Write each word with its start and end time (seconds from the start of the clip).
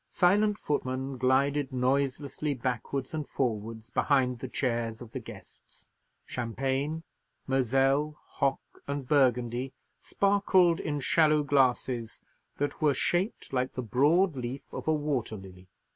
Silent 0.09 0.57
footmen 0.57 1.15
glided 1.19 1.71
noiselessly 1.71 2.55
backwards 2.55 3.13
and 3.13 3.29
forwards 3.29 3.91
behind 3.91 4.39
the 4.39 4.47
chairs 4.47 4.99
of 4.99 5.11
the 5.11 5.19
guests; 5.19 5.89
champagne, 6.25 7.03
Moselle, 7.45 8.15
hock, 8.27 8.59
and 8.87 9.07
Burgundy 9.07 9.73
sparkled 10.01 10.79
in 10.79 11.01
shallow 11.01 11.43
glasses 11.43 12.19
that 12.57 12.81
were 12.81 12.95
shaped 12.95 13.53
like 13.53 13.73
the 13.73 13.83
broad 13.83 14.35
leaf 14.35 14.73
of 14.73 14.87
a 14.87 14.91
water 14.93 15.35
lily. 15.37 15.67